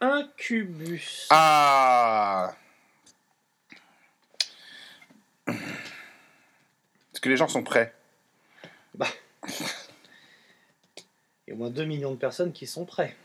[0.00, 1.26] Incubus.
[1.30, 2.54] Ah
[5.46, 7.94] Est-ce que les gens sont prêts?
[11.46, 13.16] Il y a au moins 2 millions de personnes qui sont prêts.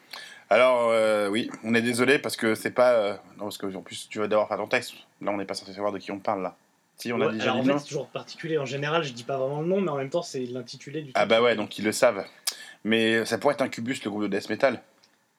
[0.49, 2.93] Alors, euh, oui, on est désolé parce que c'est pas.
[2.93, 4.93] euh, Non, parce que en plus, tu vas devoir faire ton texte.
[5.21, 6.55] Là, on n'est pas censé savoir de qui on parle, là.
[6.97, 8.57] Si, on a Ouais, déjà alors dit en fait, c'est toujours particulier.
[8.57, 11.11] En général, je dis pas vraiment le nom, mais en même temps, c'est l'intitulé du
[11.13, 11.29] Ah, truc.
[11.29, 12.25] bah ouais, donc ils le savent.
[12.83, 14.81] Mais ça pourrait être Incubus, le groupe de death metal.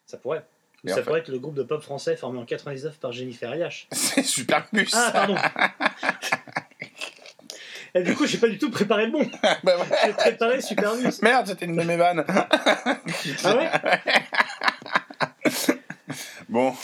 [0.06, 0.44] Ça pourrait.
[0.86, 3.88] Ça pourrait être le groupe de pop français formé en 99 par Jennifer Yash.
[3.92, 5.36] C'est Superbus Ah, pardon.
[7.94, 9.22] Et du coup, j'ai pas du tout préparé le bon.
[9.64, 9.84] bah ouais.
[10.04, 11.22] J'ai préparé Superbus.
[11.22, 12.24] Merde, c'était une de mes vannes.
[12.28, 13.70] Ah ouais
[16.48, 16.74] Bon.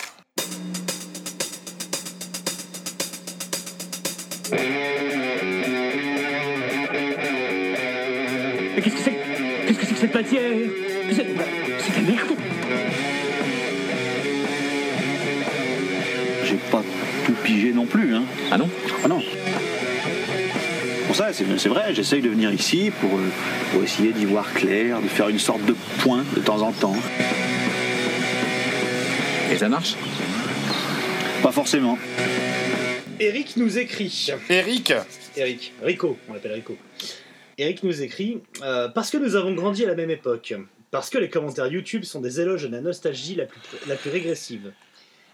[8.75, 9.13] Mais qu'est-ce que c'est?
[9.67, 10.62] Qu'est-ce que c'est que cette matière?
[18.55, 18.69] Ah non
[19.03, 19.23] Ah non.
[21.07, 23.23] Pour ça, c'est vrai, j'essaye de venir ici pour, euh,
[23.73, 26.97] pour essayer d'y voir clair, de faire une sorte de point de temps en temps.
[29.51, 29.95] Et ça marche
[31.43, 31.99] Pas forcément.
[33.19, 34.29] Eric nous écrit.
[34.51, 34.93] Eric
[35.35, 36.77] Eric, Rico, on l'appelle Rico.
[37.57, 40.53] Eric nous écrit euh, Parce que nous avons grandi à la même époque,
[40.91, 44.11] parce que les commentaires YouTube sont des éloges de la nostalgie la plus, la plus
[44.11, 44.73] régressive,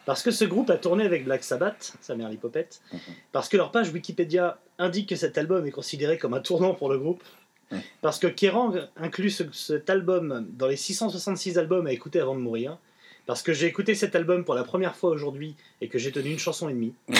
[0.08, 2.80] parce que ce groupe a tourné avec Black Sabbath, sa mère l'hypopète,
[3.30, 6.88] parce que leur page Wikipédia indique que cet album est considéré comme un tournant pour
[6.88, 7.22] le groupe,
[7.70, 7.80] Mhm.
[8.00, 12.40] parce que Kerrang inclut ce- cet album dans les 666 albums à écouter avant de
[12.40, 12.78] mourir,
[13.26, 16.30] parce que j'ai écouté cet album pour la première fois aujourd'hui et que j'ai tenu
[16.30, 16.94] une chanson et demie.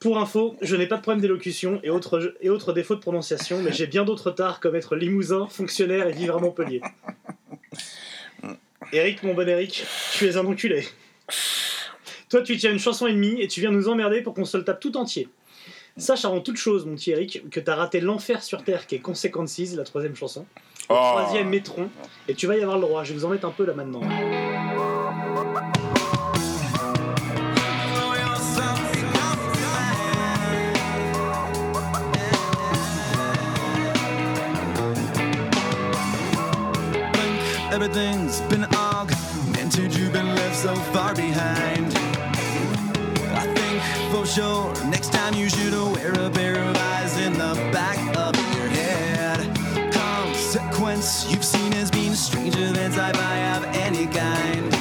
[0.00, 3.60] Pour info, je n'ai pas de problème d'élocution et autres, et autres défauts de prononciation,
[3.62, 6.80] mais j'ai bien d'autres tares comme être limousin, fonctionnaire et vivre à Montpellier.
[8.92, 10.86] Eric, mon bon Eric, tu es un enculé.
[12.30, 14.56] Toi, tu tiens une chanson et demie et tu viens nous emmerder pour qu'on se
[14.56, 15.28] le tape tout entier.
[15.96, 19.00] Sache avant toute chose, mon petit Eric, que t'as raté l'enfer sur Terre qui est
[19.00, 20.46] Consequences, la troisième chanson.
[20.88, 20.94] Le Oh.
[21.18, 21.90] troisième Métron.
[22.28, 23.04] Et tu vas y avoir le droit.
[23.04, 24.00] Je vais vous en mettre un peu là maintenant.
[37.70, 38.40] Everything's
[44.36, 49.56] next time you should wear a pair of eyes in the back of your head.
[49.90, 54.74] Consequence you've seen as being stranger than sci-fi of any kind.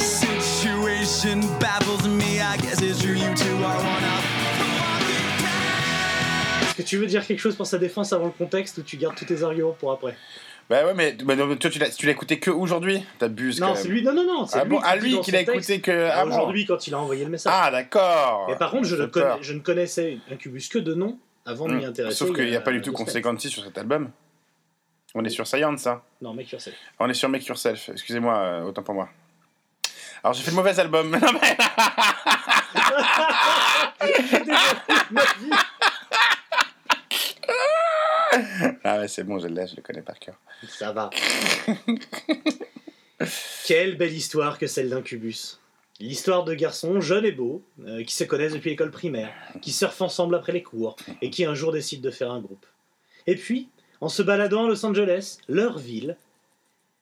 [0.00, 4.24] Situation baffles me, I guess it's true you two are one of
[6.62, 8.96] Est-ce que tu veux dire quelque chose pour sa défense avant le contexte ou tu
[8.96, 10.16] gardes tous tes arguments pour après?
[10.68, 13.04] Bah ouais, mais non, toi, tu l'as tu l'as écouté que aujourd'hui?
[13.18, 13.82] T'abuses quand Non, même.
[13.82, 14.02] c'est lui.
[14.02, 14.46] Non, non, non.
[14.46, 16.08] c'est Ah lui bon, à dit lui qu'il a écouté que.
[16.12, 17.52] Ah bon Aujourd'hui, quand il a envoyé le message.
[17.56, 20.94] Ah d'accord Mais par contre, je, Ça ne connais- je ne connaissais Incubus que de
[20.94, 21.90] nom avant de m'y Hum.
[21.90, 22.16] intéresser.
[22.16, 22.90] Sauf qu'il il n'y a pas du tout.
[22.92, 24.10] Consequences sur cet album.
[25.14, 26.02] On est sur Science, hein.
[26.20, 26.72] Non, tu sais.
[26.98, 27.88] On est sur Make Yourself.
[27.90, 29.08] Excusez-moi, euh, autant pour moi.
[30.24, 31.10] Alors j'ai fait le mauvais album.
[31.22, 31.56] Non, mais-
[38.86, 40.40] ah ouais, c'est bon, je l'ai, je le connais par cœur.
[40.68, 41.10] Ça va.
[43.66, 45.58] Quelle belle histoire que celle d'Incubus.
[45.98, 49.32] L'histoire de garçons jeunes et beaux, euh, qui se connaissent depuis l'école primaire,
[49.62, 52.66] qui surfent ensemble après les cours, et qui un jour décident de faire un groupe.
[53.26, 53.68] Et puis,
[54.00, 56.16] en se baladant à Los Angeles, leur ville,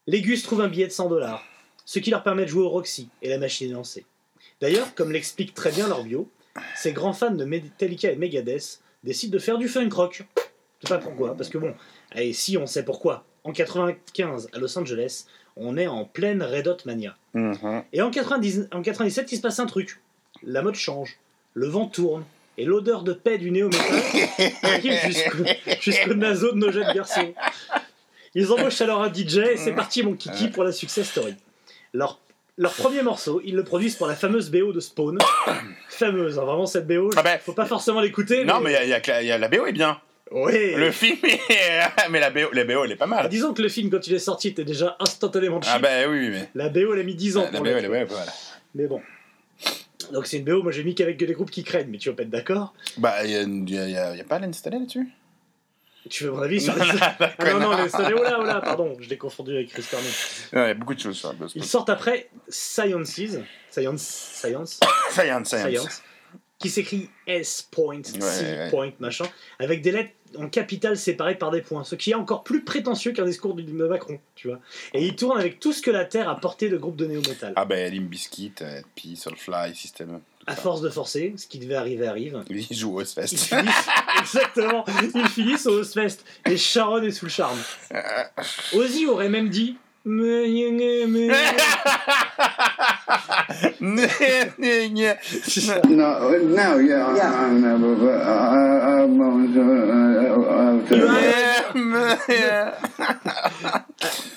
[0.07, 1.45] les Gus trouvent un billet de 100 dollars,
[1.85, 4.07] ce qui leur permet de jouer au Roxy, et la machine est lancée.
[4.61, 6.31] D'ailleurs, comme l'explique très bien leur bio,
[6.77, 10.25] ces grands fans de Metallica et Megadeth décident de faire du funk rock.
[10.87, 11.75] Sais pas pourquoi, parce que bon,
[12.15, 13.25] et si on sait pourquoi.
[13.45, 17.15] En 95, à Los Angeles, on est en pleine Red Hot Mania.
[17.35, 17.83] Mhm.
[17.93, 20.01] Et en, 90 en 97, il se passe un truc.
[20.43, 21.17] La mode change,
[21.55, 22.25] le vent tourne,
[22.57, 24.03] et l'odeur de paix du néo-métal
[24.63, 24.99] arrive
[25.81, 27.35] jusqu'au naso de nos jeunes garçons.
[28.35, 31.35] Ils embauchent alors un DJ, et c'est parti mon kiki pour la success story.
[31.93, 32.19] Leur,
[32.57, 35.19] leur premier morceau, ils le produisent pour la fameuse BO de Spawn.
[35.89, 38.45] fameuse, hein, vraiment cette BO, Ah ben, faut pas forcément l'écouter.
[38.45, 40.01] Non, mais y a- y, a il y a la BO est bien.
[40.31, 41.41] Oui Le film est...
[42.11, 43.29] Mais la BO, la BO elle est pas mal.
[43.29, 45.71] Disons que le film, quand il est sorti, était déjà instantanément cheap.
[45.75, 46.49] Ah bah oui, mais...
[46.55, 47.43] La BO, elle a mis 10 ans.
[47.45, 48.09] La pour BO elle est.
[48.75, 49.01] Mais bon.
[50.13, 52.15] Donc c'est une BO, moi j'ai mis qu'avec des groupes qui craignent, mais tu vas
[52.17, 52.75] pas être d'accord.
[52.99, 55.09] Bah, il y a, y y y pas l'installé là-dessus?
[56.11, 56.93] Tu veux mon avis sur Non, les...
[56.93, 59.71] non, Ah non, non, les Stone- oh là, oh là, pardon, je l'ai confondu avec
[59.71, 60.11] Chris Cornell.
[60.53, 61.47] Il y a beaucoup de choses sur la BO.
[61.55, 64.81] Ils sortent après Sciences, Science, Science,
[65.11, 65.49] Science, science.
[65.49, 66.03] Science,
[66.65, 68.71] qui s'écrit S point, C ouais.
[68.71, 69.27] point, machin,
[69.59, 73.13] avec des lettres en capitale séparées par des points, ce qui est encore plus prétentieux
[73.13, 74.61] qu'un discours de Macron, tu vois.
[74.95, 77.53] Et il tourne avec tout ce que la Terre a porté de groupes de néo-metal.
[77.55, 80.21] Ah ben Limp Bizkit, euh, P, Soulfly, System.
[80.47, 80.63] À ça.
[80.63, 82.43] force de forcer, ce qui devait arriver arrive.
[82.49, 83.37] Il joue au Ils Fest.
[83.37, 83.89] finissent,
[84.21, 87.59] exactement, ils finissent au Ozfest et Sharon est sous le charme.
[88.73, 89.77] Ozzy aurait même dit.
[95.89, 97.65] No, now, yeah, I'm,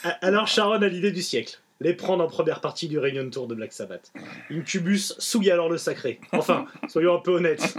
[0.22, 1.60] Alors Sharon a l'idée du siècle.
[1.80, 4.12] Les prendre en première partie du Réunion Tour de Black Sabbath.
[4.50, 6.20] Incubus souille alors le sacré.
[6.32, 7.76] Enfin, soyons un peu honnêtes.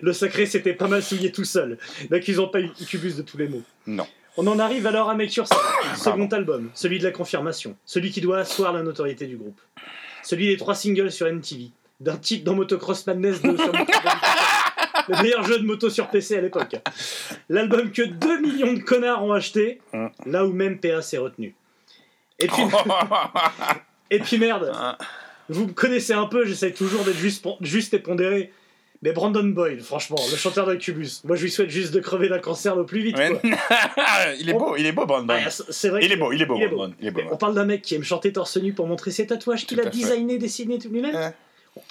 [0.00, 1.76] Le sacré s'était pas mal souillé tout seul.
[2.10, 3.62] N'accusons pas Incubus de tous les maux.
[3.86, 4.06] Non.
[4.36, 5.60] On en arrive alors à Make Yourself,
[5.96, 9.60] second album, celui de la confirmation, celui qui doit asseoir la notoriété du groupe.
[10.22, 11.70] Celui des trois singles sur MTV,
[12.00, 14.12] d'un titre dans Motocross Madness 2 sur Motocross
[15.08, 16.76] le meilleur jeu de moto sur PC à l'époque.
[17.48, 19.80] L'album que 2 millions de connards ont acheté,
[20.24, 21.54] là où même PA s'est retenu.
[22.38, 22.62] Et puis,
[24.10, 24.72] et puis merde,
[25.48, 28.52] vous me connaissez un peu, j'essaie toujours d'être juste, juste et pondéré.
[29.02, 32.38] Mais Brandon Boyle, franchement, le chanteur d'Incubus, moi je lui souhaite juste de crever d'un
[32.38, 33.16] cancer le plus vite.
[33.18, 33.30] Ouais.
[33.30, 33.50] quoi.
[34.40, 35.34] il est beau, il est beau, Brandon.
[35.34, 36.76] Ouais, c'est vrai Il est beau, il est beau, il est beau.
[36.76, 36.94] Brandon.
[37.00, 37.20] Il est beau.
[37.32, 39.86] On parle d'un mec qui aime chanter torse nu pour montrer ses tatouages qu'il a
[39.86, 41.14] designé, dessiné tout lui-même.
[41.16, 41.32] Ouais.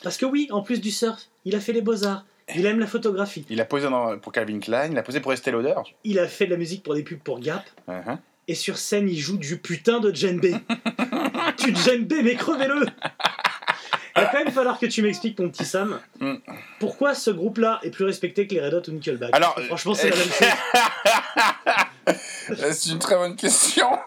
[0.03, 2.23] Parce que oui, en plus du surf, il a fait les beaux-arts,
[2.55, 5.33] il aime la photographie, Il a posé dans- pour Calvin Klein, il a posé pour
[5.33, 5.73] Estée Lauder.
[6.03, 8.17] il a fait de la musique pour des pubs pour Gap, Uh-huh.
[8.47, 10.53] et sur scène, il joue du putain de djembé.
[11.63, 12.85] du djembé, mais crevez-le
[14.15, 16.35] va quand même falloir que tu m'expliques, mon petit Sam, Mm.
[16.79, 19.29] pourquoi ce groupe-là est plus respecté que les Red Hot ou Nickelback.
[19.33, 20.47] Alors, franchement, c'est la même chose.
[22.49, 23.87] Euh, C'est une très bonne question.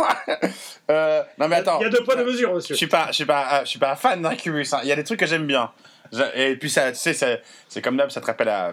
[0.90, 1.78] Euh, non mais attends.
[1.80, 2.74] Il y a deux poids, deux mesures, Je monsieur.
[2.76, 4.70] suis pas, je suis pas, je suis pas fan d'Incubus.
[4.74, 4.80] hein.
[4.82, 5.70] Il y a des trucs que j'aime bien.
[6.12, 7.40] Je- Et puis ça, tu sais, c'est-
[7.70, 8.72] c'est comme d'hab, ça te rappelle la,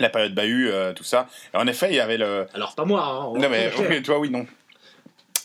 [0.00, 1.26] la période Bahut, euh, tout ça.
[1.52, 2.46] Et en effet, il y avait le.
[2.54, 3.38] Alors, pas moi, hein.
[3.38, 4.46] Non mais oui, toi oui non.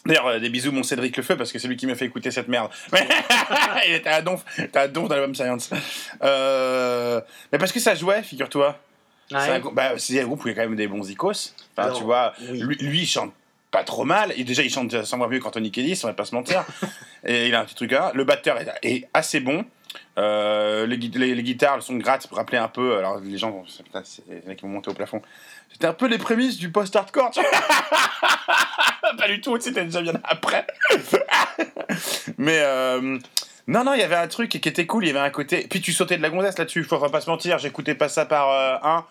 [0.06, 2.32] D'ailleurs, euh, des bisous mon Cédric Lefeu parce que c'est lui qui m'a fait écouter
[2.32, 2.72] cette merde.
[2.92, 3.08] Mais
[3.88, 5.70] il était à donf, t'es à donf dans l'album Science.
[6.24, 7.22] Euh,
[7.52, 8.78] Mais parce que ça jouait, figure-toi.
[9.30, 9.50] C'est Ouais.
[9.50, 11.54] un, grou- bah, c'est un groupe où il y a quand même des bons icos.
[11.78, 12.60] Enfin, tu vois, oui.
[12.62, 13.34] lui, lui, il chante
[13.70, 14.34] pas trop mal.
[14.36, 16.66] Et déjà, il chante sans voix mieux qu'Anthony Kiedis, on va pas se mentir.
[17.26, 18.12] et il a un petit truc là.
[18.14, 19.64] Le batteur est, est assez bon.
[20.18, 22.98] Euh, les, les, guitares, le son de gratte, rappeler un peu.
[22.98, 25.22] Alors, les gens, putain, c'est les qui vont monter au plafond.
[25.72, 27.32] C'était un peu les prémices du post-hardcore.
[29.18, 30.68] pas du tout, c'était déjà bien après.
[32.38, 32.60] Mais.
[32.60, 33.20] euh,
[33.68, 35.68] non, non, il y avait un truc qui était cool, il y avait un côté.
[35.70, 38.50] Puis tu sautais de la gonzesse là-dessus, faut pas se mentir, j'écoutais pas ça par
[38.50, 39.06] euh, un.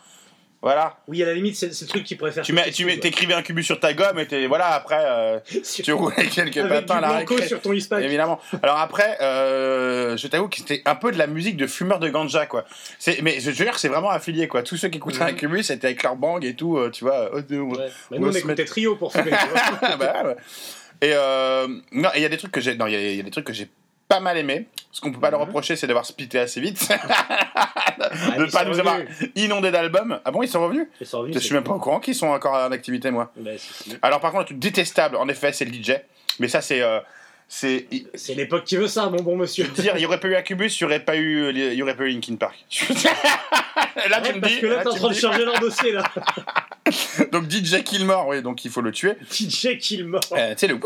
[0.63, 0.99] Voilà.
[1.09, 2.45] Oui, à la limite, c'est c'est le truc qui pourrait faire.
[2.45, 5.39] Tu mets, tu mets, t'écrivais un cubus sur ta gomme et t'es, voilà, après, euh,
[5.83, 7.47] tu roulais quelques Avec patins à la récré.
[7.47, 7.73] sur ton.
[7.73, 8.39] Évidemment.
[8.63, 12.11] Alors après, euh, je t'avoue que c'était un peu de la musique de fumeur de
[12.11, 12.67] ganja, quoi.
[12.99, 14.63] C'est, mais je veux dire c'est vraiment affilié, quoi.
[14.63, 17.31] Tous ceux qui écoutaient un cubus, c'était avec leur bang et tout, euh, tu vois.
[17.33, 17.89] oh, Ouais.
[18.11, 19.31] Mais on nous, on se écoutait trio pour fumer.
[19.83, 20.37] Ah bah, ouais.
[21.03, 23.31] Et euh, il y a des trucs que j'ai, non, il y y, a des
[23.31, 23.69] trucs que j'ai
[24.11, 24.67] pas mal aimé.
[24.93, 25.47] Ce qu'on peut pas leur Mhm.
[25.47, 28.99] reprocher, c'est d'avoir splitté assez vite, Ah, de pas nous avoir
[29.37, 30.21] inondé d'albums.
[30.25, 32.15] Ah bon, ils sont revenus Ils sont revenus, Je suis même pas au courant qu'ils
[32.17, 33.31] sont encore en activité, moi.
[33.37, 33.51] Bah.
[34.03, 35.93] Alors par contre, truc détestable, en effet, c'est le DJ.
[36.41, 36.99] Mais ça, c'est, euh,
[37.53, 39.67] c'est, C'est l'époque qui veut ça, mon bon monsieur.
[39.67, 41.97] dire, il y aurait pas eu Acubus, il y aurait pas eu, il y aurait
[41.97, 42.65] pas eu Linkin Park.
[44.09, 45.21] là, tu me parce dis, que là, là, t'es en train de dis.
[45.21, 46.05] charger leur dossier, là.
[47.33, 49.15] donc DJ Killmore, oui, donc il faut le tuer.
[49.33, 50.21] DJ Killmore.
[50.31, 50.79] Euh, tu sais le,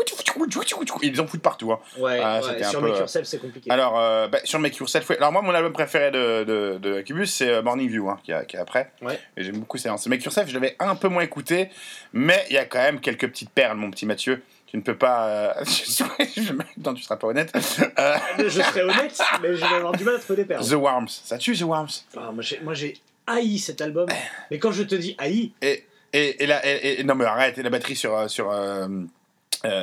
[1.03, 1.71] ils en foutent partout.
[1.71, 1.79] Hein.
[1.97, 3.69] Ouais, ah, ouais, c'était un sur peu, Make euh, Yourself, c'est compliqué.
[3.69, 5.17] Alors, euh, bah, sur Make Yourself, ouais.
[5.17, 8.91] alors moi, mon album préféré de, de, c'est euh, Morning View, hein, qui, est, après.
[9.01, 9.19] Ouais.
[9.37, 10.07] Et j'aime beaucoup Séance.
[10.07, 11.69] Make Yourself, je l'avais un peu moins écouté,
[12.13, 14.41] mais il y a quand même quelques petites perles, mon petit Mathieu.
[14.75, 15.27] Tu ne peux pas.
[15.29, 16.51] euh, je-
[16.83, 17.49] non, tu seras pas honnête.
[17.97, 20.67] Euh, Je serais honnête, mais je vais avoir du mal à trouver des perles.
[20.67, 21.87] The Worms, ça tue The Worms.
[22.17, 24.09] Ah, moi, j'ai- haï cet album.
[24.51, 27.57] Mais quand je te dis haï, Et, et, et, la, et, et- non, mais arrête,
[27.57, 28.89] et la batterie sur, euh, sur, euh,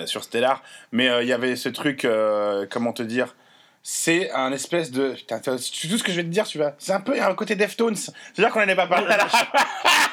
[0.04, 0.62] sur Stellar.
[0.92, 2.06] Mais il y avait ce truc,
[2.70, 3.34] comment te dire
[3.84, 5.12] c'est un espèce de.
[5.14, 6.74] Putain, tout ce que je vais te dire, tu vois.
[6.78, 7.96] C'est un peu un côté Deftones.
[7.96, 9.26] C'est-à-dire qu'on n'en est pas parlé à la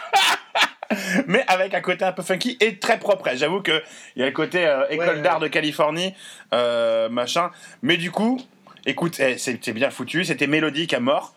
[1.27, 3.27] Mais avec un côté un peu funky et très propre.
[3.35, 3.81] J'avoue qu'il
[4.15, 5.21] y a le côté euh, école ouais.
[5.21, 6.13] d'art de Californie,
[6.53, 7.51] euh, machin.
[7.81, 8.39] Mais du coup,
[8.85, 10.23] écoute, eh, c'est c'est bien foutu.
[10.25, 11.33] C'était mélodique à mort.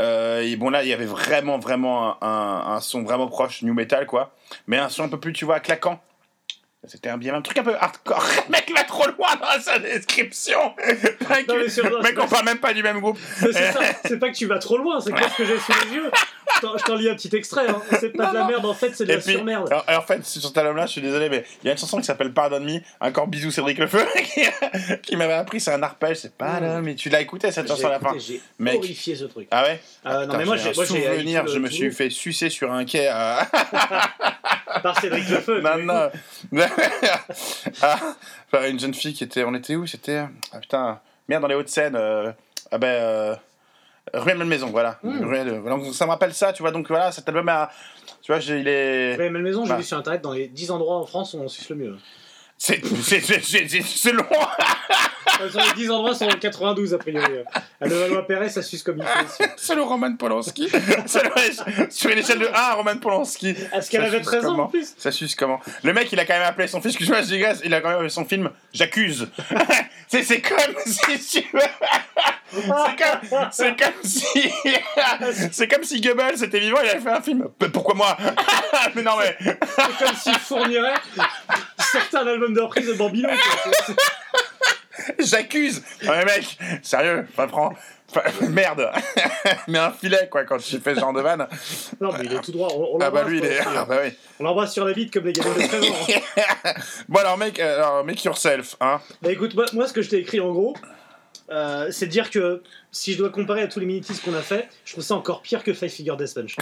[0.00, 3.62] Euh, et bon, là, il y avait vraiment, vraiment un, un- un son vraiment proche
[3.62, 4.34] new metal, quoi.
[4.66, 6.00] Mais un son un peu plus, tu vois, claquant.
[6.86, 8.24] C'était un bien un truc un peu hardcore.
[8.46, 10.58] Le mec va trop loin dans sa description.
[10.86, 13.18] Mec, Non, mais non, mec, on parle même pas du même groupe.
[13.42, 13.48] Mais
[14.04, 16.10] C'est pas que tu vas trop loin, c'est qu'est-ce que j'ai sous les yeux.
[16.62, 17.80] Je t'en- lis un petit extrait, hein.
[17.98, 19.66] c'est pas de la merde en fait, c'est de Et la puis, surmerde.
[19.72, 21.98] alors, en fait, sur cet album-là, je suis désolé, mais il y a une chanson
[21.98, 24.42] qui s'appelle Pardon Me, encore bisous Cédric Lefeu, qui,
[25.02, 26.94] qui m'avait appris, c'est un arpège, c'est Pardon Me.
[26.94, 28.40] Tu l'as écouté cette chanson à la fin J'ai
[28.76, 29.48] horrifié ce truc.
[29.50, 29.80] Ah ouais?
[30.06, 33.48] Euh, non, mais moi, j'ai souvenir, je me suis fait sucer sur un quai à.
[34.82, 35.60] Par Cédric Lefeu.
[35.60, 36.10] non.
[37.82, 39.44] ah, une jeune fille qui était.
[39.44, 39.86] On était où?
[39.86, 40.24] C'était.
[40.52, 41.96] Ah putain, merde, dans les Hauts-de-Seine.
[41.96, 42.32] euh,
[42.70, 42.86] Ah ben.
[42.88, 43.34] Euh...
[44.12, 44.98] Ruelle Malmaison, voilà.
[45.02, 45.24] Hmm.
[45.24, 46.70] Ruelle- donc ça me rappelle ça, tu vois.
[46.70, 47.70] Donc voilà, cet album, a-
[48.22, 49.16] tu vois, j'ai- il est.
[49.18, 49.78] Ouais, mais le maison, j'ai Bah.
[49.78, 51.96] vu sur internet dans les 10 endroits en France où on suce le mieux.
[52.64, 54.24] C'est long.
[55.50, 57.26] Sur les 10 endroits, sont en 92 a priori.
[57.78, 59.04] À Levallois-Perret, ça suce comme il.
[59.56, 60.70] C'est le Roman Polanski.
[61.90, 63.54] Sur une échelle de 1 à Roman Polanski.
[63.72, 64.94] Est-ce qu'elle avait suce 13 ans en plus?
[64.96, 65.60] Ça suce comment?
[65.82, 67.88] Le mec, il a quand même appelé son film, excuse-moi, je dégaze, il a quand
[67.88, 69.28] même appelé son film J'accuse.
[70.08, 71.46] c'est comme si tu.
[72.50, 74.52] C'est comme, comme si.
[75.52, 77.48] c'est comme si Goebbels était vivant, il avait fait un film.
[77.72, 78.16] Pourquoi moi?
[78.94, 79.36] Mais non, mais.
[79.40, 80.94] C'est comme s'il fournirait
[81.94, 83.28] certains albums de reprise de Bambino.
[85.18, 87.72] J'accuse mais mec, sérieux, pas prends.
[88.10, 88.90] enfin, Merde
[89.68, 91.46] Mais un filet, quoi, quand tu fais ce genre de vanne.
[92.00, 92.68] Non, mais il est tout droit.
[92.72, 93.58] On, on Ah bah l'embrasse, lui, il est.
[93.60, 93.86] aussi, Ah hein.
[93.88, 94.10] bah oui.
[94.40, 95.94] On l'embrasse sur la bite comme les gamins de 13 ans.
[96.66, 96.74] hein.
[97.08, 99.00] Bon, alors, mec, euh, alors, make yourself, hein.
[99.20, 100.74] Bah écoute, moi, moi, ce que je t'ai écrit en gros,
[101.50, 104.42] euh, c'est de dire que si je dois comparer à tous les minitis qu'on a
[104.42, 106.56] fait, je trouve ça encore pire que Five Figure Death Punch.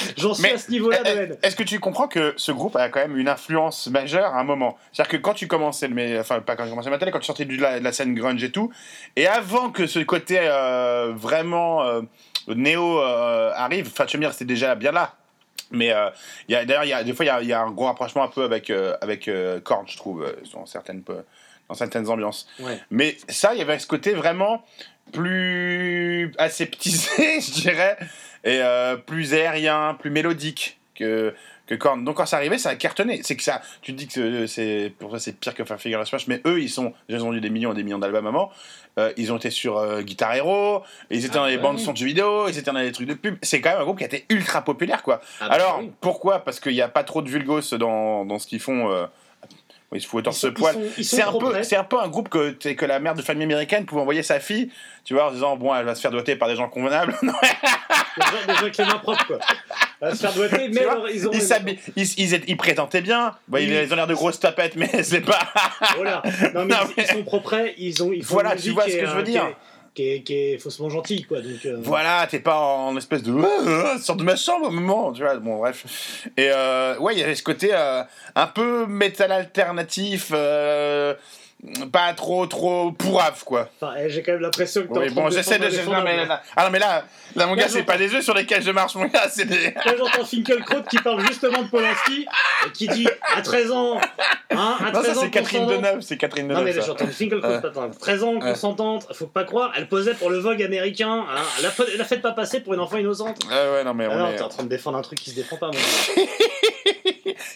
[0.16, 1.36] J'en suis Mais, à ce niveau-là de eh, eh, haine.
[1.42, 4.44] Est-ce que tu comprends que ce groupe a quand même une influence majeure à un
[4.44, 4.76] moment?
[4.92, 7.44] C'est-à-dire que quand tu commençais, mé- enfin pas quand tu commençais métal, quand tu sortais
[7.44, 8.72] de la, de la scène grunge et tout,
[9.16, 12.02] et avant que ce côté euh, vraiment euh,
[12.48, 15.14] néo euh, arrive, enfin tu veux dire c'était déjà bien là.
[15.72, 16.10] Mais euh,
[16.48, 18.70] d'ailleurs, des fois, il y a, il y a un gros rapprochement un peu avec,
[18.70, 20.24] euh, avec euh, Korn, je trouve,
[20.54, 21.02] dans, certaines,
[21.68, 22.46] dans certaines ambiances.
[22.60, 22.78] Ouais.
[22.92, 24.64] Mais ça, il y avait ce côté vraiment
[25.12, 27.96] plus aseptisé, je dirais,
[28.44, 31.34] et euh, plus aérien, plus mélodique que,
[31.66, 32.04] que Korn.
[32.04, 33.20] Donc quand ça arrivait, ça a cartonné.
[33.22, 35.78] C'est que ça, tu te dis que euh, c'est pour toi c'est pire que Five
[35.78, 38.26] Finger Smash, mais eux, ils sont, ils ont eu des millions et des millions d'albums
[38.26, 38.50] avant.
[38.98, 41.62] Euh, ils ont été sur euh, Guitar Hero, ils étaient Ah, dans les ouais.
[41.62, 43.36] bandes son de jeux vidéo, ils étaient dans les trucs de pub.
[43.42, 45.20] C'est quand même un groupe qui a été ultra populaire, quoi.
[45.40, 45.90] Ah bah Alors, oui.
[46.00, 46.38] pourquoi?
[46.44, 48.90] Parce qu'il n'y a pas trop de vulgos dans, dans ce qu'ils font.
[48.90, 49.06] euh,
[49.96, 50.76] ils se foutent sont- ils poil.
[51.02, 54.22] C'est un, peu, un peu un groupe que, la mère de famille américaine pouvait envoyer
[54.22, 54.70] sa fille,
[55.04, 57.14] tu vois, en disant Bon, elle va se faire doter par des gens convenables.
[58.16, 60.10] Des gens, des gens avec les mains propres, quoi.
[60.14, 60.32] Se faire
[60.72, 61.32] mais alors, ils ont.
[61.32, 63.34] ils, ils, ils, ils présentaient bien.
[63.48, 63.64] Ils, Oui.
[63.84, 65.38] ils ont l'air de grosses tapettes, mais c'est pas.
[65.96, 66.22] Voilà.
[66.54, 68.12] Non, mais Non, ils, mais- ils sont propres, ils ont.
[68.12, 69.42] Ils font Voilà, tu vois qui ce que je veux dire.
[69.44, 69.56] Qui est,
[69.96, 70.88] qui est, faussement.
[70.88, 73.32] Donc, euh, Voilà, t'es pas en espèce de
[74.00, 75.36] sors de ma chambre au moment, tu vois.
[75.36, 76.28] Bon, bref.
[76.36, 78.02] Et euh, ouais, il y avait ce côté euh,
[78.34, 80.32] un peu métal alternatif,
[81.92, 83.68] pas trop trop pourrave, quoi.
[83.80, 85.90] Enfin, eh, j'ai quand même l'impression que t'es Oui, en train bon, j'essaie de.
[85.90, 88.22] non, mais là, ah non, mais là, là mon Là, gars, c'est pas des œufs
[88.22, 89.70] sur lesquels je marche, mon gars, c'est des.
[89.72, 92.26] Là, j'entends Finkelkraut qui parle justement de Polanski
[92.66, 93.98] et qui dit à 13 ans,
[94.50, 96.80] hein, à Non, 13 ça ans, c'est Catherine Deneuve, c'est Catherine Non, mais Deneuve.
[96.82, 96.86] ça.
[96.86, 101.24] j'entends Finkelkraut, attends, 13 ans, consentante, faut pas croire, elle posait pour le Vogue américain,
[101.28, 103.38] hein, la, la faites pas passer pour une enfant innocente.
[103.48, 105.18] Ouais, ouais, non, mais Ah on non, est- t'es en train de défendre un truc
[105.18, 105.78] qui se défend pas, mon gars.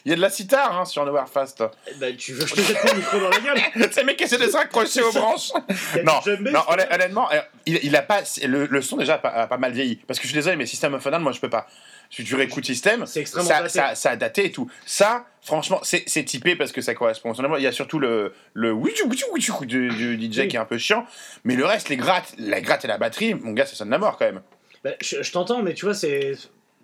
[0.05, 1.65] Il y a de la sitar hein, sur Nowherefast.
[1.89, 3.59] Eh ben, tu veux que je te jette mon micro dans la gueule
[3.93, 5.51] c'est le mec qui essaie de se raccrocher aux branches.
[6.05, 6.21] Non,
[6.53, 7.29] non honnêtement,
[7.67, 9.97] il, il a pas, le, le son déjà a pas, a pas mal vieilli.
[10.07, 11.67] Parce que je suis désolé, mais System of Down, moi je peux pas.
[12.11, 13.69] Si tu réécoutes System, C'est extrêmement ça, daté.
[13.71, 14.69] ça, ça a daté et tout.
[14.85, 17.33] Ça, franchement, c'est typé parce que ça correspond.
[17.57, 20.49] Il y a surtout le, le du, du DJ Oui.
[20.49, 21.07] qui est un peu chiant.
[21.45, 23.99] Mais le reste, les grattes, la gratte et la batterie, mon gars, ça sonne la
[23.99, 24.43] mort quand même.
[24.83, 26.33] Bah, je je t'entends, mais tu vois, c'est.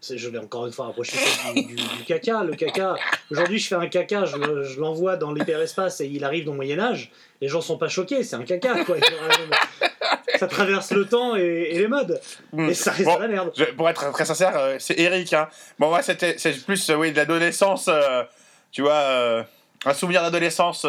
[0.02, 1.16] Je vais encore une fois rapprocher
[1.54, 2.44] du, du- du caca.
[2.44, 2.96] Le caca,
[3.30, 6.52] aujourd'hui, je fais un caca, je, le- je l'envoie dans l'hyperespace et il arrive dans
[6.52, 7.10] le Moyen-Âge.
[7.40, 8.96] Les gens sont pas choqués, c'est un caca, quoi.
[10.38, 12.20] ça traverse le temps et, et les modes.
[12.52, 12.68] Mm.
[12.68, 13.52] Et ça reste Bon, la merde.
[13.56, 15.32] Je- pour être très sincère, euh, c'est Eric.
[15.32, 15.48] Hein.
[15.78, 18.22] Bon, moi, c'était c'est plus euh, oui, de l'adolescence, euh,
[18.70, 19.44] tu vois,
[19.86, 20.86] un souvenir d'adolescence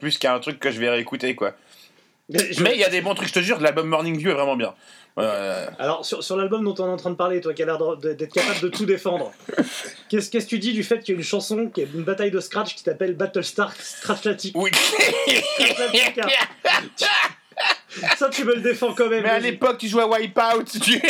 [0.00, 1.52] plus qu'un truc que je vais réécouter, quoi.
[2.30, 4.34] Je- Mais il y a des bons trucs, je te jure, l'album Morning View est
[4.34, 4.74] vraiment bien.
[5.18, 7.66] Euh, Alors, sur, sur l'album dont on est en train de parler, toi qui as
[7.66, 9.32] l'air d'être capable de tout défendre,
[10.08, 12.02] qu'est-ce qu'est-ce que tu dis du fait qu'il y a une chanson, qui est une
[12.04, 14.70] bataille de Scratch qui s'appelle Battlestar Scratchatic oui.
[18.16, 19.22] Ça, tu me le défends quand même.
[19.22, 21.00] Mais à l'époque, tu jouais à Wipeout, tu,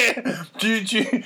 [0.59, 1.25] tu, tu,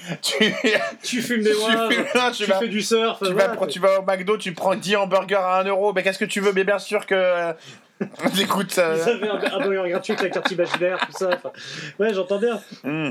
[1.02, 3.18] tu, fumes des non, tu fais du surf.
[3.24, 5.92] tu vas, tu vas au McDo, tu prends 10 hamburgers à 1€, euro.
[5.92, 6.52] mais qu'est-ce que tu veux?
[6.52, 7.14] Mais bien sûr que.
[7.14, 7.52] euh,
[8.40, 8.94] Écoute, ça.
[8.94, 11.40] Vous avez un, burger gratuit avec la carte imaginaire, tout ça.
[11.98, 12.60] ouais, j'entends bien.
[12.82, 13.10] Hmm.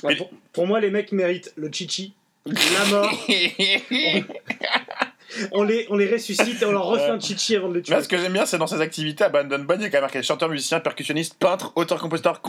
[0.00, 3.12] Pour, pour moi, les mecs méritent le chichi, la mort.
[5.52, 7.94] On les, on les ressuscite et on leur refait un chichi avant de le tuer.
[7.94, 9.90] Là, ce que j'aime bien, c'est dans ses activités à Brandon Bunny, il y a
[9.90, 12.40] quand même marqué chanteur, musicien, percussionniste, peintre, auteur, compositeur,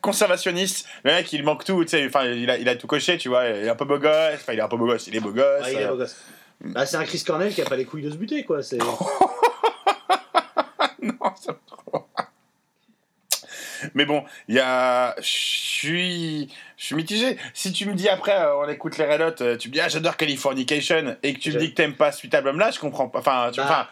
[0.00, 0.86] conservationniste.
[1.04, 3.28] Le mec, il manque tout, tu sais, enfin, il a, il a tout coché, tu
[3.28, 3.46] vois.
[3.48, 5.20] Il est un peu beau gosse, enfin, il est un peu beau gosse, il est
[5.20, 5.66] beau gosse.
[5.68, 6.16] Il est euh, beau gosse.
[6.60, 8.62] Bah, c'est un Chris Cornell qui a pas les couilles de se buter, quoi.
[8.62, 8.78] C'est...
[8.78, 8.86] non,
[11.40, 12.06] ça me trop.
[13.94, 15.14] Mais bon, il y a.
[15.18, 16.48] Je suis.
[16.76, 17.36] Je suis mitigé.
[17.52, 19.80] Si tu me dis après, euh, on écoute les Red Hot, euh, tu me dis,
[19.80, 23.08] ah, j'adore Californication, et que tu me dis que t'aimes pas cet album-là, je comprends
[23.08, 23.18] pas.
[23.18, 23.86] Enfin, tu Bah, enfin,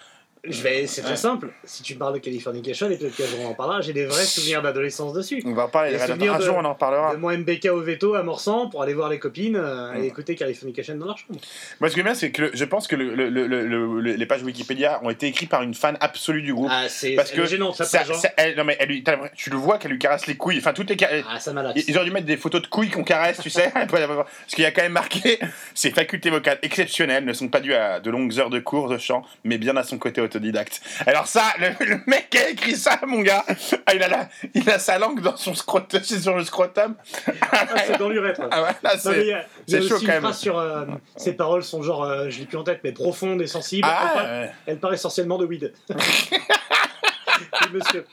[0.51, 0.87] Je vais...
[0.87, 1.17] C'est très Ouais.
[1.17, 1.49] simple.
[1.65, 4.25] Si tu parles de Californication, et peut-être qu'un jour on en parlera, j'ai des vrais
[4.25, 5.43] souvenirs d'adolescence dessus.
[5.47, 7.15] on va en parler des Un jour, on en parlera.
[7.15, 10.05] De mon MBK au veto à Morsan pour aller voir les copines euh, et Mm.
[10.05, 11.39] écouter Californication dans leur chambre.
[11.81, 13.67] Moi, ce que j'aime bien, c'est que le- je pense que le- le- le- le-
[13.67, 16.71] le- les pages Wikipédia ont été écrites par une fan absolue du groupe.
[16.73, 18.15] Ah, c'est Parce que sa Ça- hein.
[18.15, 18.89] ça- elle- non, mais elle
[19.35, 20.59] tu le vois qu'elle lui caresse les couilles.
[20.59, 20.97] Enfin, toutes les.
[21.29, 21.53] Ah, ça.
[21.87, 23.71] Ils auraient dû mettre des photos de couilles qu'on caresse, tu sais.
[23.75, 25.39] Parce qu'il y a quand même marqué
[25.75, 28.99] ses facultés vocales exceptionnelles ne sont pas dues à de longues heures de cours de
[28.99, 30.81] chant, mais bien à son côté autodidacte.
[31.07, 33.45] Alors, ça, le, le mec qui a écrit ça, mon gars,
[33.87, 36.95] ah, il a, la- il a sa langue dans son scrotum, c'est sur le scrotum.
[37.53, 38.43] Ah, c'est dans l'urètre.
[38.51, 39.89] Ah ouais, là, c'est.
[39.89, 40.23] chaud, quand même.
[40.23, 40.85] phrase sur euh,
[41.17, 43.87] ces paroles sont genre, euh, je l'ai plus en tête, mais profondes et sensibles.
[43.91, 44.51] Ah, Enfin, ouais.
[44.67, 45.73] Elle part essentiellement de weed.
[47.61, 48.05] Oui, monsieur.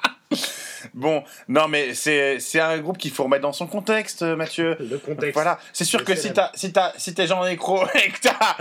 [0.94, 4.78] Bon, non, mais c'est c'est un groupe qu'il faut remettre dans son contexte, Mathieu.
[4.80, 5.34] Le contexte.
[5.34, 8.58] Voilà, c'est sûr que si t'as si t'as si t'es Jean Nécro et que t'as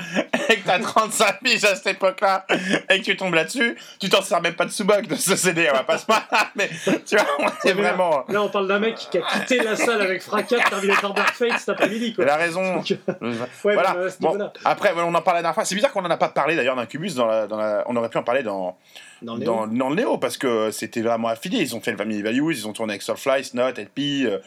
[0.48, 2.46] et que t'as 35 piges à cette époque-là
[2.90, 5.68] et que tu tombes là-dessus, tu t'en sers même pas de sous-boc de ce CD,
[5.70, 6.24] on va pas se plaindre,
[6.56, 6.68] mais
[7.06, 8.24] tu vois, on est vraiment.
[8.28, 11.34] Là, on parle d'un mec qui a quitté la salle avec fracas de Terminator Dark
[11.34, 12.24] Fate cet après-midi, quoi.
[12.24, 12.76] Elle a raison.
[12.76, 13.96] Donc, Euh, Ouais, voilà.
[14.20, 15.64] Bon, après, on en parlait la dernière fois.
[15.64, 17.84] C'est bizarre qu'on en a pas parlé d'ailleurs d'un Cubus dans la, dans la.
[17.86, 18.76] On aurait pu en parler dans,
[19.22, 21.60] Dans le dans, le Néo parce que c'était vraiment affilié.
[21.60, 24.38] Ils ont fait le Family Values, ils ont tourné avec Soulfly, Snot, LP, euh,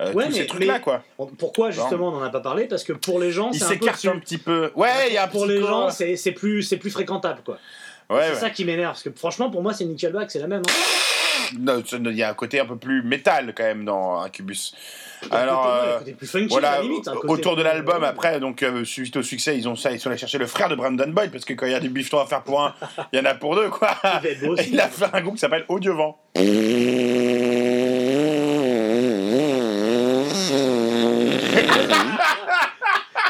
[0.00, 1.02] euh, Ouais, tous mais- ces trucs-là quoi.
[1.38, 2.66] Pourquoi justement on n'en a pas parlé?
[2.66, 4.70] Parce que pour les gens, Ils c'est un un petit peu.
[4.76, 6.90] Ouais, il y a un Pour petit les peu- gens, c'est c'est plus, c'est plus
[6.90, 7.58] fréquentable, quoi.
[8.08, 8.40] Ouais, c'est ouais.
[8.40, 10.62] ça qui m'énerve, parce que franchement, pour moi, c'est Nickelback, c'est la même.
[10.68, 10.72] hein.
[11.52, 14.74] Il y a un côté un peu plus métal quand même dans Incubus.
[15.30, 19.56] Alors, euh, funky, voilà, limite, côté autour de l'album, après, donc euh, suite au succès,
[19.56, 21.66] ils ont ça, ils sont allés chercher le frère de Brandon Boyd parce que quand
[21.66, 22.74] il y a des bifetons à faire pour un,
[23.12, 23.96] il y en a pour deux quoi.
[24.42, 24.78] Il aussi.
[24.78, 26.16] a fait un groupe qui s'appelle Audiovent.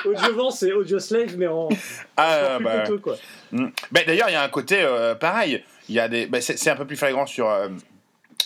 [0.05, 1.69] Audiovent, c'est Audio Slave, mais en
[2.17, 3.17] Ah, bah, coûteux, quoi.
[3.53, 3.67] Mm.
[3.91, 5.63] Ben, D'ailleurs, il y a un côté euh, pareil.
[5.89, 7.49] Il y a des, c'est c'est un peu plus flagrant sur.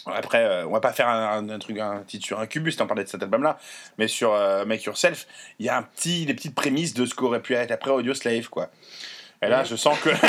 [0.06, 2.86] Après, euh, on va pas faire un, un- un truc, un titre sur Incubus, t'en
[2.86, 3.58] parlais de cet album-là,
[3.98, 5.26] mais sur euh, Make Yourself,
[5.58, 8.14] il y a un petit, des petites prémices de ce qu'aurait pu être après Audio
[8.14, 8.68] Slave, quoi.
[9.42, 10.10] Et là, je sens que.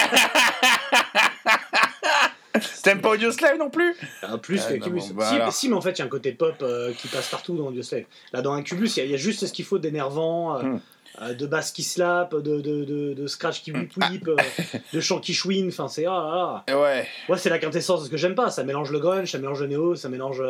[2.84, 3.96] T'aimes pas Audio Slave non plus?
[4.24, 5.08] Ah, plus Ah, que non, Incubus.
[5.10, 5.54] bon, bah si, alors.
[5.54, 7.68] si, mais en fait, il y a un côté pop euh, qui passe partout dans
[7.68, 8.04] Audio Slave.
[8.34, 10.64] Là, dans Incubus, il y, a- il y a juste ce qu'il faut d'énervant, euh,
[10.64, 10.80] Hmm.
[11.22, 14.42] Euh, de basse qui slap, de, de, de, de scratch qui whip whip, Ah.
[14.74, 15.70] euh, de chant qui chouine.
[15.70, 16.06] Enfin, c'est.
[16.06, 16.80] Ah, là, là.
[16.82, 17.08] Ouais.
[17.28, 18.50] Moi, c'est la quintessence de ce que j'aime pas.
[18.52, 20.42] Ça mélange le grunge, ça mélange le néo, ça mélange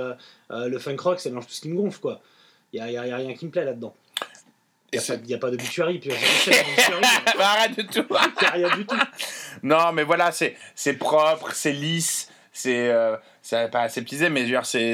[0.51, 2.21] euh, le funk rock, ça mélange tout ce qui me gonfle, quoi.
[2.73, 3.95] Il y a, y a- y a rien qui me plaît là-dedans.
[4.93, 5.51] Il n'y a, pas- a pas
[5.99, 7.01] puis j'ai jamais fait d'obituary,
[7.37, 8.03] Bah, arrête de tout
[8.45, 8.97] a rien du tout.
[9.63, 10.31] Non, mais voilà,
[10.75, 14.45] c'est propre, c'est lisse, c'est euh, c'est pas aseptisé, mais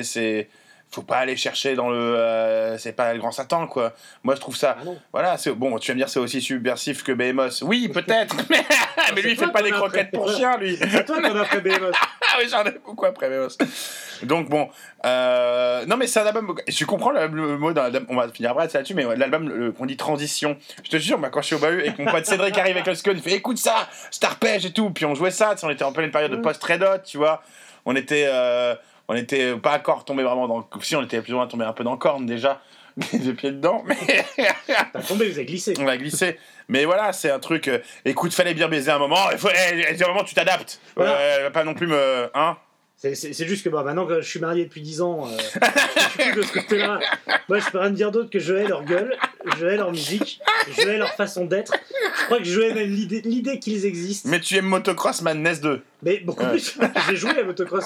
[0.04, 0.50] c'est
[0.90, 3.94] faut pas aller chercher dans le euh, c'est pas le grand Satan quoi.
[4.24, 7.04] Moi je trouve ça Ah voilà, c'est bon, tu vas me dire c'est aussi subversif
[7.04, 7.62] que Behemoth.
[7.62, 8.66] Oui, peut-être, mais,
[9.14, 10.78] mais lui il fait pas des croquettes pour chien lui.
[10.92, 11.96] C'est toi qu'on a fait Behemoth.
[12.30, 13.58] Ah oui, j'en ai beaucoup après Behemoth.
[14.24, 14.70] Donc bon,
[15.06, 16.56] euh, non mais c'est un album.
[16.68, 18.06] Je comprends le, le mot l'album.
[18.10, 20.58] On va finir après là-dessus, mais l'album qu'on dit transition.
[20.84, 22.76] Je te jure, moi quand je suis au bahut et que mon pote Cédric arrive
[22.76, 24.90] avec le Skull, il fait écoute ça, Starpage et tout.
[24.90, 27.42] Puis on jouait ça, on était en pleine période de post Red Hot, tu vois.
[27.86, 28.76] On était, euh,
[29.08, 30.68] on était pas encore tombé vraiment dans.
[30.82, 32.62] Si on était plus ou moins tombé un peu dans Korn déjà,
[33.14, 33.96] les pieds dedans, mais
[34.94, 35.74] T'as tombé, vous avez glissé.
[35.80, 36.38] on va glisser.
[36.68, 37.68] Mais voilà, c'est un truc.
[37.68, 39.32] euh, écoute, fallait bien baiser un moment.
[39.32, 40.82] Il faut, eh, eh, un moment, tu t'adaptes.
[40.96, 41.12] Voilà.
[41.14, 42.58] Euh, va pas non plus me, hein.
[43.00, 45.38] C'est- juste que bah, maintenant que je suis marié depuis 10 ans, euh,
[45.96, 47.00] je suis plus de ce côté-là.
[47.48, 49.16] Moi, je peux rien dire d'autre que je hais leur gueule,
[49.60, 50.40] je hais leur musique,
[50.76, 51.74] je hais leur façon d'être.
[52.20, 54.28] Je crois que je hais même l'idée l'idée qu'ils existent.
[54.30, 55.82] Mais tu aimes Motocross Madness 2.
[56.02, 56.50] Mais beaucoup Ouais.
[56.52, 56.76] plus.
[57.10, 57.84] J'ai joué à Motocross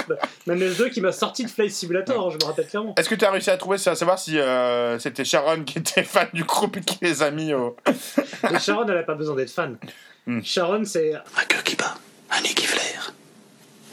[0.48, 2.96] Madness 2 qui m'a sorti de Flight Simulator, hein, je me rappelle clairement.
[2.98, 6.04] Est-ce que tu as réussi à trouver, à savoir si euh, c'était Sharon qui était
[6.04, 7.76] fan du groupe et qui les a mis au.
[7.86, 9.78] Et Sharon, elle a pas besoin d'être fan.
[10.26, 10.42] Hmm.
[10.42, 11.14] Sharon, c'est.
[11.16, 11.96] Un cœur qui bat,
[12.30, 13.14] un nez qui flaire.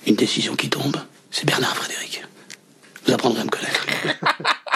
[0.09, 0.97] Une décision qui tombe,
[1.31, 2.25] c'est Bernard Frédéric.
[3.05, 3.87] Vous apprendrez à me connaître.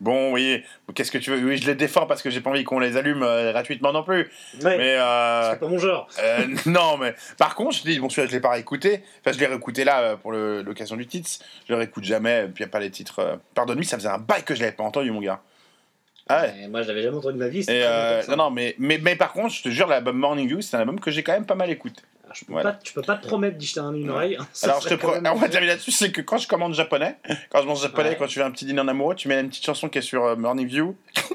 [0.00, 0.62] Bon, oui,
[0.94, 1.44] qu'est-ce que tu veux?
[1.44, 4.04] Oui, je les défends parce que j'ai pas envie qu'on les allume euh, gratuitement non
[4.04, 4.30] plus.
[4.62, 4.94] Ouais, Mais.
[4.96, 5.50] Euh...
[5.50, 6.08] c'est pas mon genre.
[6.22, 9.02] Euh, non, mais par contre, je dis, bon, celui-là, je l'ai pas réécouté.
[9.20, 11.28] Enfin, je l'ai réécouté là pour le- l'occasion du titre.
[11.66, 13.40] Je le réécoute jamais, puis il n'y a pas les titres.
[13.56, 15.40] Pardonne-moi, ça faisait un bail que je l'avais pas entendu, mon gars.
[16.28, 16.54] Ah ouais.
[16.62, 17.64] Et moi, je l'avais jamais entendu de ma vie.
[17.64, 20.46] c'est Et euh, non, non, mais, mais, mais par contre, je te jure, l'album Morning
[20.46, 22.02] View, c'est un album que j'ai quand même pas mal écouté.
[22.34, 22.72] Je peux voilà.
[22.72, 24.36] pas, tu peux pas te promettre d'y jeter un- une oreille.
[24.40, 24.46] hein.
[24.62, 25.14] Alors, je te serait quand pro...
[25.16, 27.16] même- Alors, on va terminer là-dessus, c'est que quand je commande japonais,
[27.50, 28.16] quand je mange japonais, Ouais.
[28.16, 30.02] quand tu fais un petit dîner en amoureux, tu mets une petite chanson qui est
[30.02, 30.96] sur euh, Morning View.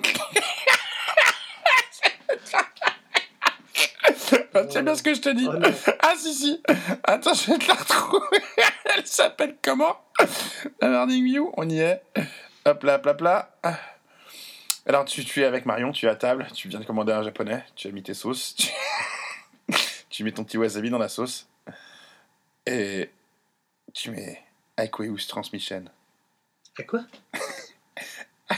[4.53, 5.57] Tu sais bien ce que je te dis Oh.
[6.01, 6.61] Ah si si
[7.03, 8.37] Attends, je vais te la retrouver.
[8.95, 9.97] Elle s'appelle comment?
[10.81, 12.01] La Morning View, on y est.
[12.65, 13.49] Hop là, hop là, hop là.
[14.85, 17.23] Alors tu, tu es avec Marion, tu es à table, tu viens de commander un
[17.23, 18.67] japonais, tu as mis tes sauces, tu,
[20.13, 21.49] tu mets ton petit wasabi dans la sauce,
[22.67, 23.09] et
[23.93, 24.43] tu mets
[24.77, 25.85] Aqueous Transmission.
[26.77, 27.03] À quoi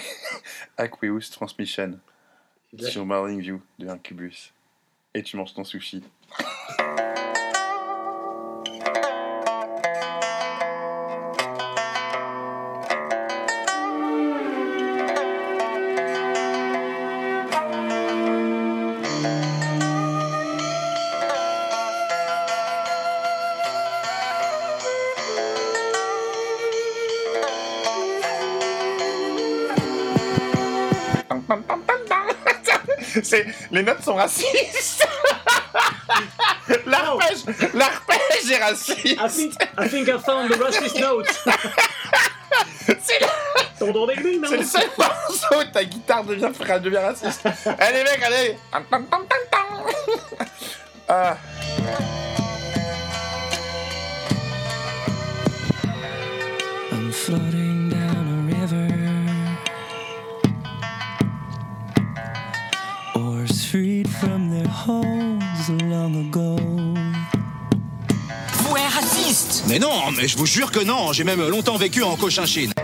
[0.78, 1.98] Aqueous Transmission
[2.78, 4.52] sur Morning View de Incubus.
[5.14, 6.04] Et tu manges ton sushi.
[33.24, 35.08] C'est les notes sont racistes.
[36.86, 39.06] L'arpège, l'arpège est raciste.
[39.06, 41.28] I think, I think I found the racist note.
[42.86, 43.28] C'est le,
[44.48, 47.42] c'est seul morceau où ta guitare devient, raciste.
[47.80, 48.58] Allez mec, allez.
[63.18, 66.58] Oars freed from their holds long ago.
[68.54, 72.04] Vous êtes raciste Mais non, mais je vous jure que non, j'ai même longtemps vécu
[72.04, 72.75] en Cochinchine.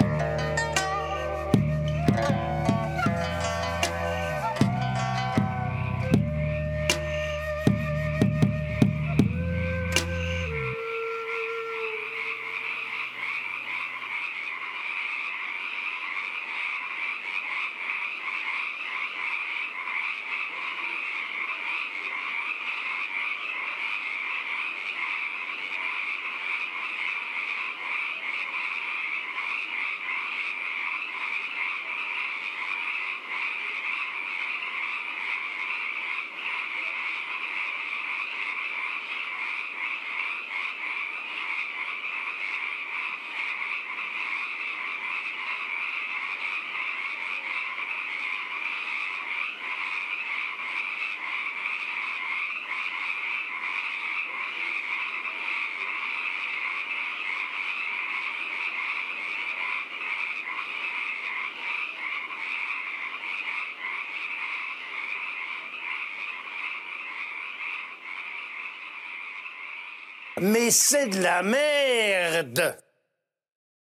[70.42, 72.76] Mais c'est de la merde